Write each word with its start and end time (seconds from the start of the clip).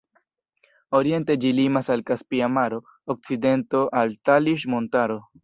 Oriente 0.99 1.35
ĝi 1.43 1.51
limas 1.57 1.89
al 1.97 2.03
Kaspia 2.07 2.49
maro, 2.55 2.81
okcidento 3.17 3.85
al 4.03 4.19
Taliŝ-Montaro. 4.31 5.21